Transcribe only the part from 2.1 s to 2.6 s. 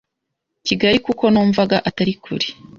kure